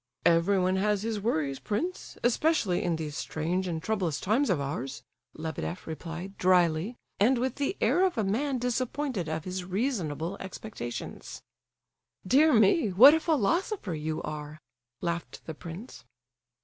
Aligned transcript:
"Everyone 0.25 0.77
has 0.77 1.03
his 1.03 1.19
worries, 1.19 1.59
prince, 1.59 2.17
especially 2.23 2.81
in 2.81 2.95
these 2.95 3.15
strange 3.15 3.67
and 3.67 3.83
troublous 3.83 4.19
times 4.19 4.49
of 4.49 4.59
ours," 4.59 5.03
Lebedeff 5.35 5.85
replied, 5.85 6.39
drily, 6.39 6.95
and 7.19 7.37
with 7.37 7.57
the 7.57 7.77
air 7.79 8.03
of 8.03 8.17
a 8.17 8.23
man 8.23 8.57
disappointed 8.57 9.29
of 9.29 9.43
his 9.45 9.63
reasonable 9.63 10.37
expectations. 10.39 11.43
"Dear 12.25 12.51
me, 12.51 12.89
what 12.89 13.13
a 13.13 13.19
philosopher 13.19 13.93
you 13.93 14.23
are!" 14.23 14.59
laughed 15.01 15.45
the 15.45 15.53
prince. 15.53 16.03